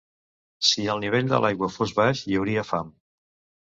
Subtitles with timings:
[0.69, 2.95] Si el nivell de l'aigua fos baix, hi hauria fam.